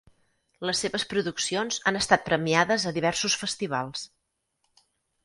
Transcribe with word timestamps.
Les 0.67 0.79
seves 0.85 1.03
produccions 1.11 1.77
han 1.91 1.99
estat 1.99 2.23
premiades 2.29 2.87
a 2.87 2.95
diversos 2.97 3.37
festivals. 3.43 4.07